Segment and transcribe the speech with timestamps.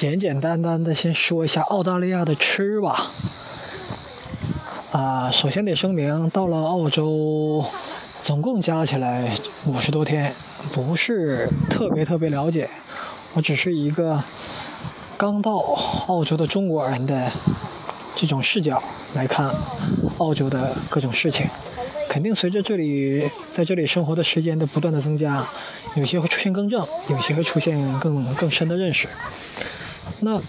[0.00, 3.10] 简简单单的先说一下澳大利亚的吃吧。
[4.92, 7.66] 啊，首先得声明，到了澳洲，
[8.22, 9.36] 总共加起来
[9.66, 10.34] 五十多天，
[10.72, 12.70] 不是特别特别了解。
[13.34, 14.24] 我只是一个
[15.18, 15.58] 刚到
[16.06, 17.30] 澳洲的中国人的
[18.16, 18.82] 这种视角
[19.12, 19.54] 来看
[20.16, 21.46] 澳洲的各种事情。
[22.08, 25.46] 肯定随着这里在这里生活的时间的不断的增加，
[25.94, 29.06] 有些会出现更正，有些会出现更更深的认识。
[30.22, 30.40] 那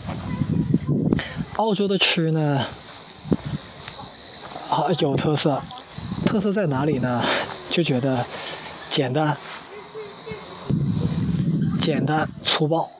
[1.55, 2.65] 澳洲的吃呢？
[4.69, 5.61] 啊，有特色，
[6.25, 7.23] 特色在哪里呢？
[7.69, 8.25] 就觉得
[8.89, 9.37] 简单、
[11.79, 12.91] 简单粗暴。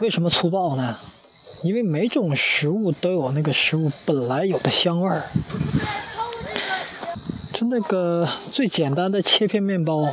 [0.00, 0.98] 为什么粗暴呢？
[1.62, 5.22] 因为每种食物都有那个食物本来有的香味儿。
[7.54, 10.12] 就那个最简单的切片面包，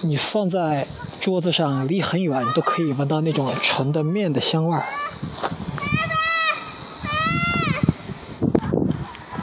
[0.00, 0.88] 你放在
[1.22, 4.84] 桌子上，离很远都可以闻到那种纯的面的香味儿。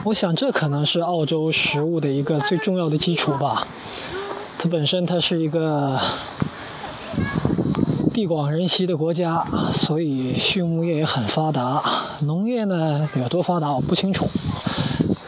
[0.03, 3.66] 我想这可能是澳洲食物的一个最重要的基础吧。
[4.58, 5.97] 它本身它是一个
[8.14, 11.81] 地广人稀的国家，所以畜牧业也很发达。
[12.19, 14.27] 农业呢有多发达我不清楚。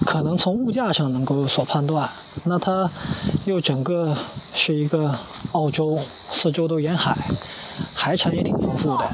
[0.05, 2.09] 可能从物价上能够有所判断，
[2.43, 2.89] 那它
[3.45, 4.15] 又整个
[4.53, 5.15] 是一个
[5.51, 5.99] 澳洲，
[6.29, 7.15] 四周都沿海，
[7.93, 9.05] 海产也挺丰富的。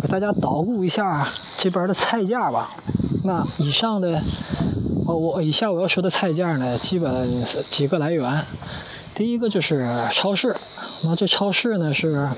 [0.00, 2.70] 给大家捣鼓一下这边的菜价吧。
[3.24, 4.22] 那以上的，
[5.06, 8.44] 哦，我以下我要说的菜价呢，基本几个来源。
[9.14, 10.56] 第一个就是超市，
[11.02, 12.28] 那这超市呢是，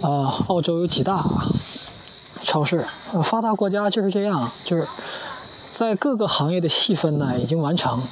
[0.00, 1.24] 啊，澳洲有几大
[2.42, 2.86] 超市，
[3.24, 4.86] 发达国家就是这样，就是。
[5.78, 8.02] 在各个行业的细分呢，已经完成，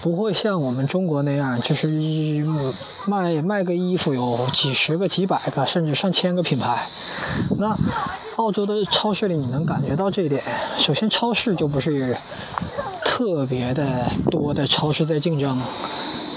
[0.00, 1.86] 不会像我们中国那样，就是
[3.06, 6.88] 卖卖个衣服有几十个、几百个，甚至上千个品牌。
[7.56, 7.78] 那
[8.34, 10.42] 澳洲的超市里，你能感觉到这一点。
[10.76, 12.16] 首先，超市就不是
[13.04, 15.62] 特别的多的超市在竞争，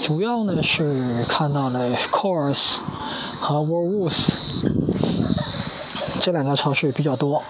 [0.00, 2.82] 主要呢是看到了 Coles
[3.40, 4.34] 和 Woolworths
[6.20, 7.42] 这两家超市比较多。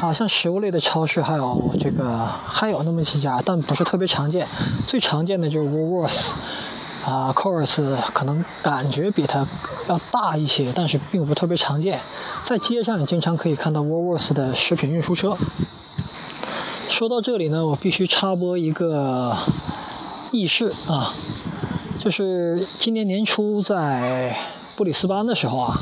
[0.00, 4.46] 啊，像食物类的超市还有这个，还有那么几家，但不是特别常见。
[4.86, 6.30] 最常见的就是 Woolworths，
[7.04, 9.44] 啊，Coles 可能感觉比它
[9.88, 12.00] 要大一些，但是并不特别常见。
[12.44, 15.36] 在街上也经常可以看到 Woolworths 的食品运输车。
[16.88, 19.36] 说到这里呢，我必须插播一个
[20.30, 21.12] 轶事啊，
[21.98, 24.38] 就是今年年初在
[24.76, 25.80] 布里斯班的时候啊，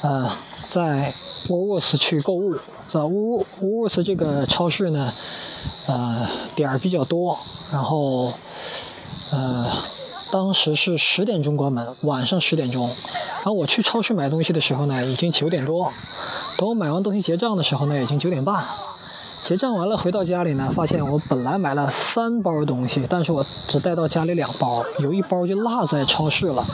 [0.00, 0.30] 呃，
[0.66, 1.12] 在
[1.48, 2.56] Woolworths 去购物。
[2.90, 3.06] 是吧？
[3.06, 5.12] 乌乌沃斯这个超市呢，
[5.86, 7.38] 呃，点儿比较多，
[7.70, 8.32] 然后，
[9.30, 9.70] 呃，
[10.32, 12.88] 当时是十点钟关门，晚上十点钟。
[12.88, 15.92] 然后我去超市买东西的时候呢，已经九点多。
[16.56, 18.64] 等我买完东西结账的时候呢，已经九点半。
[19.40, 26.66] 结账完了回到家里呢，发现我本来买了三包东西，但是我只带到家里两包，有一包就落在超市了。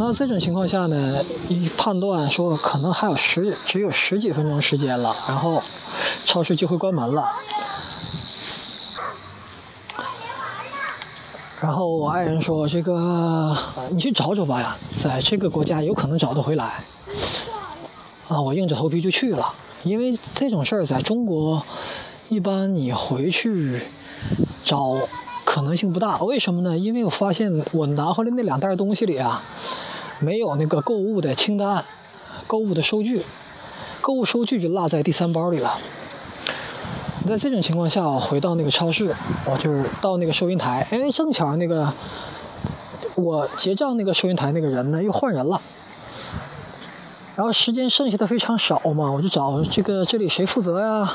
[0.00, 5.60] 那这种情况下呢，一判断说可能还有十只有十几分钟时间了，然后
[6.24, 7.28] 超市就会关门了。
[11.60, 13.58] 然后我爱人说：“这个
[13.90, 16.84] 你去找找吧呀，在这个国家有可能找得回来。”
[18.28, 21.60] 啊，我硬着头皮就去了，因为这种事儿在中国
[22.28, 23.82] 一般你回去
[24.64, 24.96] 找
[25.44, 26.22] 可能性不大。
[26.22, 26.78] 为什么呢？
[26.78, 29.42] 因为我发现我拿回来那两袋东西里啊。
[30.20, 31.84] 没有那个购物的清单，
[32.46, 33.24] 购物的收据，
[34.00, 35.78] 购物收据就落在第三包里了。
[37.26, 39.14] 在这种情况下，我回到那个超市，
[39.44, 41.92] 我就是到那个收银台，哎，正巧那个
[43.14, 45.60] 我结账那个收银台那个人呢又换人了。
[47.36, 51.12] 然后时间剩下的非常少嘛，我就找这个这里谁负责呀？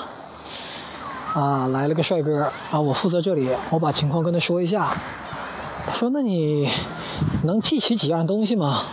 [1.33, 4.95] 啊，来了个帅哥啊，我负责这里，我把情况跟他说一下。
[5.85, 6.69] 他说：“那你。”
[7.43, 8.83] 能记起几样东西吗？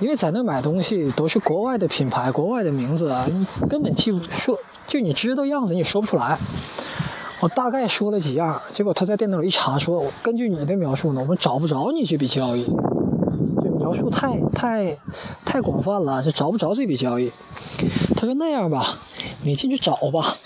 [0.00, 6.36] 因为在那买东西都是国外的品牌、国外的名字，你根本记不说，就你知道样子，你也说不出来。
[7.40, 12.64] 我大概说了几样，结果他在电脑里一查，说根据你的描述呢，我们找不着你这笔交易。
[13.62, 14.98] 这描述太太
[15.44, 17.30] 太广泛了，就找不着这笔交易。
[18.16, 18.98] 他说那样吧，
[19.42, 20.36] 你进去找吧，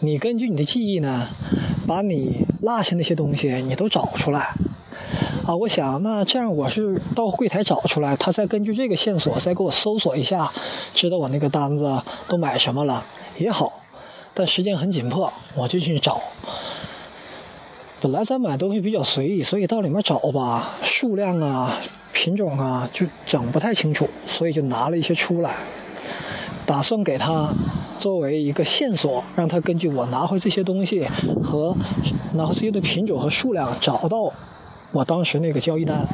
[0.00, 1.26] 你根据你的记忆呢，
[1.86, 4.54] 把你落下那些东西你都找出来。
[5.46, 10.50] 啊，我想那这样我是到柜台找出来，他再根据这个线索再给我搜索一下，
[10.92, 13.04] 知道我那个单子都买什么了
[13.38, 13.72] 也好。
[14.34, 16.20] 但时间很紧迫，我就去找。
[18.00, 21.78] 本来咱买东西比较随意，所以到里面找吧，数量啊
[22.12, 25.54] 品种啊就整不太清楚，所以就拿了一些出来，
[26.66, 27.54] 打算给他
[28.00, 31.06] 作为一个线索，让他根据我拿回这些东西
[31.40, 31.76] 和
[32.34, 34.32] 拿回这些的品种和数量找到
[34.92, 36.06] 我当时那个交易单。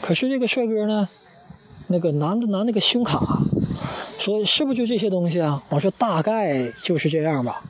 [0.00, 1.08] 可是这个帅哥呢，
[1.88, 3.42] 那个拿拿那个胸卡，
[4.18, 5.62] 说是不是就这些东西啊？
[5.68, 7.62] 我说大概就是这样吧。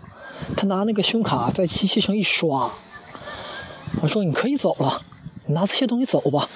[0.57, 2.71] 他拿那个胸卡在机器上一刷，
[4.03, 5.03] 我说你可以走了，
[5.47, 6.49] 你拿这些东西走吧。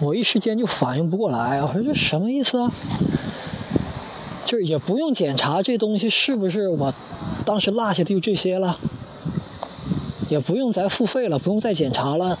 [0.00, 2.72] 我一时间就反应不过来，我说这什么意思啊？
[4.46, 6.94] 就也不用检查这东西是不是我
[7.44, 8.78] 当时落下的就这些了，
[10.28, 12.38] 也不用再付费了，不用再检查了。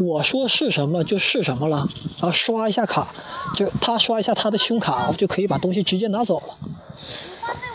[0.00, 1.88] 我说是什么就是什么了，
[2.18, 3.14] 然后刷一下卡，
[3.54, 6.56] 就他刷一下他的胸卡，就可以把东西直接拿走了。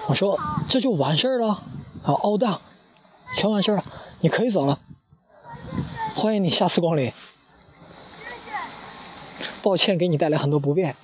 [0.08, 1.64] 我说这就完事儿了，
[2.02, 2.58] 好，all done，
[3.36, 3.84] 全完事儿了，
[4.22, 4.80] 你可以走了。
[6.16, 7.12] 欢迎你下次光临。
[9.62, 10.96] 抱歉给你带来很多不便。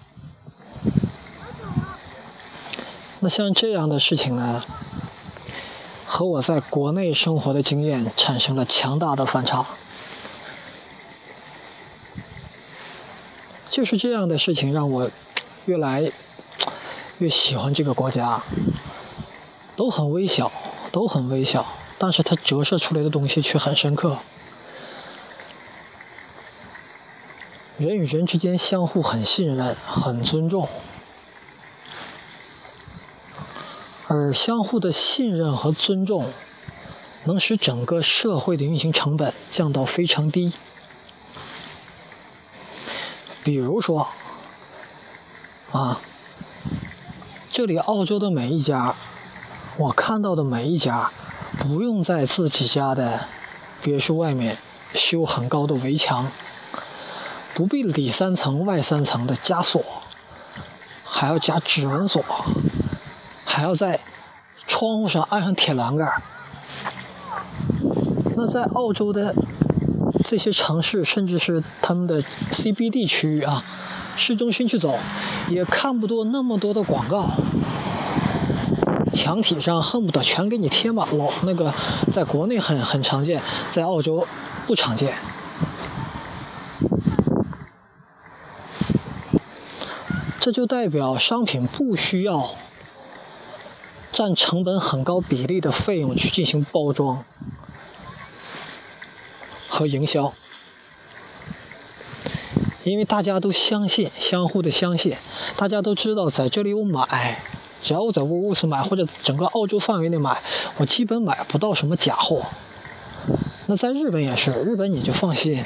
[3.19, 4.61] 那像这样的事情呢，
[6.15, 9.65] 和我在国内生活的经验产生了强大的反差。
[13.71, 15.09] 就是这样的事情让我
[15.65, 16.11] 越来
[17.17, 18.43] 越喜欢这个国家，
[19.75, 20.51] 都很微小，
[20.91, 21.65] 都很微小，
[21.97, 24.19] 但是它折射出来的东西却很深刻。
[27.79, 30.69] 人与人之间相互很信任、很尊重，
[34.15, 36.27] 而相互的信任和尊重，
[37.23, 40.53] 能使整个社会的运行成本降到非常低。
[43.43, 44.07] 比如说，
[45.71, 45.99] 啊，
[47.51, 48.95] 这里澳洲的每一家，
[49.77, 51.11] 我看到的每一家，
[51.57, 53.25] 不用在自己家的
[53.81, 54.59] 别墅外面
[54.93, 56.31] 修很高的围墙，
[57.55, 59.83] 不必里三层外三层的加锁，
[61.03, 62.23] 还要加指纹锁，
[63.63, 64.01] 还要在
[64.67, 66.21] 窗户上安上铁栏杆。
[68.35, 69.33] 那在澳洲的。
[70.25, 72.21] 这些城市，甚至是他们的
[72.51, 73.63] CBD 区域啊，
[74.15, 74.97] 市中心去走，
[75.49, 77.31] 也看不多那么多的广告，
[79.13, 81.29] 墙体上恨不得全给你贴满了。
[81.43, 81.73] 那个
[82.11, 84.27] 在国内很很常见，在澳洲
[84.65, 85.13] 不常见。
[90.39, 92.55] 这就代表商品不需要
[94.13, 97.25] 占成本很高比例的费用去进行包装。
[99.67, 100.35] 和营销，
[102.83, 105.17] 因为大家都相信，相互的相信，
[105.57, 107.41] 大家都知道，在这里我买，
[107.81, 110.43] 只要我在沃沃斯买或者整个澳洲范围内买，
[110.77, 112.43] 我基本买不到什么假货。
[113.65, 115.65] 那在日本也是，日本你就放心，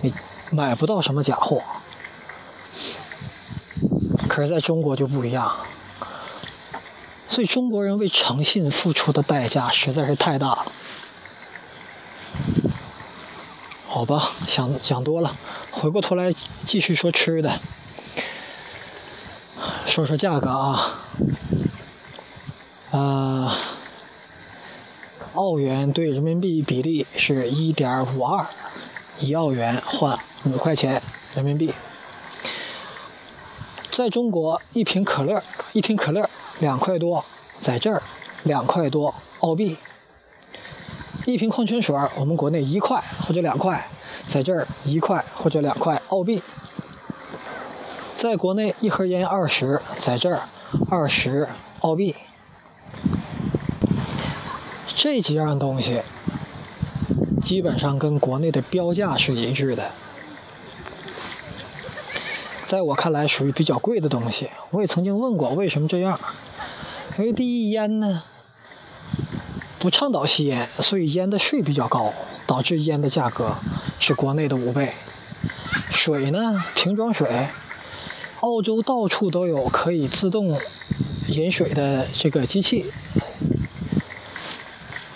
[0.00, 0.14] 你
[0.50, 1.62] 买不到什么假货。
[4.26, 5.54] 可是在中国就不一样，
[7.32, 10.72] 所以中国人为诚信付出的代价实在是太大了。
[13.88, 15.34] 好吧，想想多了，
[15.70, 16.30] 回过头来
[16.66, 17.58] 继续说吃的，
[19.86, 21.00] 说说价格啊，
[22.90, 23.56] 啊，
[25.32, 28.46] 澳元对人民币比例是一点五二，
[29.18, 31.00] 一澳元换五块钱
[31.34, 31.72] 人民币。
[33.90, 35.42] 在中国，一瓶可乐，
[35.72, 36.28] 一听可乐
[36.60, 37.24] 两块多，
[37.60, 38.02] 在这儿
[38.44, 39.76] 两块多澳币。
[41.26, 43.88] 一瓶矿泉水我们国内一块或者两块，
[44.26, 46.42] 在这儿一块或者两块澳币。
[48.16, 50.42] 在国内一盒烟二十，在这儿
[50.90, 51.48] 二十
[51.80, 52.14] 澳币。
[54.94, 56.02] 这几样东西
[57.44, 59.90] 基本上跟国内的标价是一致的，
[62.72, 64.48] 在我看来属于比较贵的东西。
[64.70, 66.18] 我也曾经问过为什么这样，
[67.18, 68.22] 因为第一烟呢。
[69.78, 72.14] 不倡导吸烟，所以烟的税比较高，
[72.46, 73.56] 导致烟的价格
[73.98, 74.94] 是国内的五倍。
[75.90, 77.48] 水呢，瓶装水，
[78.40, 80.58] 澳洲到处都有可以自动
[81.28, 82.86] 饮水的这个机器，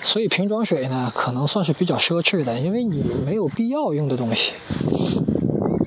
[0.02, 4.52] 所以瓶装水呢可能算是比较奢侈的，因为你没有必要用的东西。